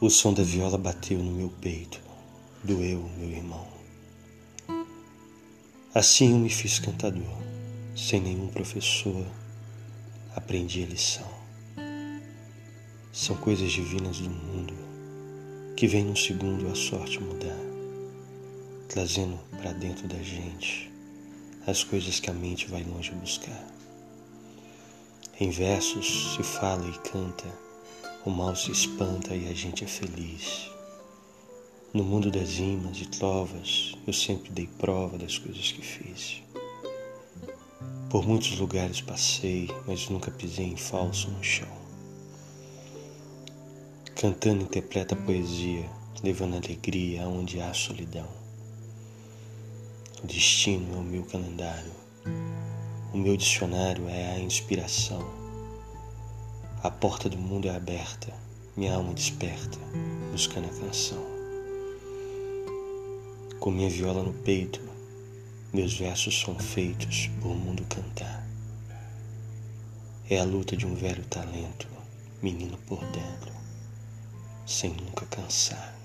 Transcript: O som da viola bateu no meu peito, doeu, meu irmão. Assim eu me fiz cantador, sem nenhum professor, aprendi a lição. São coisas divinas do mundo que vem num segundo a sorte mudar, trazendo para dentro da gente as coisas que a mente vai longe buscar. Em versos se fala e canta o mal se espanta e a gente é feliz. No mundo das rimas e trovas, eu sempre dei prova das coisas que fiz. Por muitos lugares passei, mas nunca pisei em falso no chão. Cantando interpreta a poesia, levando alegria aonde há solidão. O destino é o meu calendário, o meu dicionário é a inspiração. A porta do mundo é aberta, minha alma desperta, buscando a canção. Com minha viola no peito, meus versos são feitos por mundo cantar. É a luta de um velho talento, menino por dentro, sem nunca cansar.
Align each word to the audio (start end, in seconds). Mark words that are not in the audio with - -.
O 0.00 0.08
som 0.08 0.32
da 0.32 0.44
viola 0.44 0.78
bateu 0.78 1.18
no 1.18 1.32
meu 1.32 1.48
peito, 1.60 2.00
doeu, 2.62 3.02
meu 3.18 3.30
irmão. 3.30 3.66
Assim 5.92 6.30
eu 6.30 6.38
me 6.38 6.48
fiz 6.48 6.78
cantador, 6.78 7.26
sem 7.96 8.20
nenhum 8.20 8.46
professor, 8.46 9.26
aprendi 10.36 10.84
a 10.84 10.86
lição. 10.86 11.26
São 13.12 13.34
coisas 13.38 13.72
divinas 13.72 14.20
do 14.20 14.30
mundo 14.30 14.72
que 15.76 15.88
vem 15.88 16.04
num 16.04 16.14
segundo 16.14 16.68
a 16.68 16.76
sorte 16.76 17.20
mudar, 17.20 17.58
trazendo 18.88 19.36
para 19.60 19.72
dentro 19.72 20.06
da 20.06 20.22
gente 20.22 20.92
as 21.66 21.82
coisas 21.82 22.20
que 22.20 22.30
a 22.30 22.34
mente 22.34 22.68
vai 22.68 22.84
longe 22.84 23.10
buscar. 23.10 23.66
Em 25.40 25.50
versos 25.50 26.36
se 26.36 26.42
fala 26.44 26.88
e 26.88 27.10
canta 27.10 27.67
o 28.24 28.30
mal 28.30 28.54
se 28.56 28.72
espanta 28.72 29.34
e 29.34 29.48
a 29.48 29.54
gente 29.54 29.84
é 29.84 29.86
feliz. 29.86 30.70
No 31.94 32.02
mundo 32.04 32.30
das 32.30 32.54
rimas 32.54 32.98
e 33.00 33.06
trovas, 33.06 33.94
eu 34.06 34.12
sempre 34.12 34.50
dei 34.50 34.66
prova 34.66 35.16
das 35.16 35.38
coisas 35.38 35.70
que 35.72 35.82
fiz. 35.82 36.42
Por 38.10 38.26
muitos 38.26 38.58
lugares 38.58 39.00
passei, 39.00 39.70
mas 39.86 40.08
nunca 40.08 40.30
pisei 40.30 40.66
em 40.66 40.76
falso 40.76 41.30
no 41.30 41.42
chão. 41.42 41.68
Cantando 44.16 44.64
interpreta 44.64 45.14
a 45.14 45.18
poesia, 45.18 45.88
levando 46.22 46.56
alegria 46.56 47.24
aonde 47.24 47.60
há 47.60 47.72
solidão. 47.72 48.28
O 50.22 50.26
destino 50.26 50.96
é 50.96 50.98
o 50.98 51.04
meu 51.04 51.24
calendário, 51.24 51.92
o 53.14 53.16
meu 53.16 53.36
dicionário 53.36 54.08
é 54.08 54.32
a 54.32 54.40
inspiração. 54.40 55.47
A 56.80 56.92
porta 56.92 57.28
do 57.28 57.36
mundo 57.36 57.66
é 57.66 57.74
aberta, 57.74 58.32
minha 58.76 58.94
alma 58.94 59.12
desperta, 59.12 59.76
buscando 60.30 60.66
a 60.66 60.80
canção. 60.80 61.18
Com 63.58 63.72
minha 63.72 63.90
viola 63.90 64.22
no 64.22 64.32
peito, 64.32 64.80
meus 65.72 65.98
versos 65.98 66.40
são 66.40 66.56
feitos 66.56 67.28
por 67.42 67.52
mundo 67.52 67.84
cantar. 67.86 68.46
É 70.30 70.38
a 70.38 70.44
luta 70.44 70.76
de 70.76 70.86
um 70.86 70.94
velho 70.94 71.24
talento, 71.24 71.88
menino 72.40 72.78
por 72.86 73.00
dentro, 73.06 73.52
sem 74.64 74.90
nunca 74.92 75.26
cansar. 75.26 75.97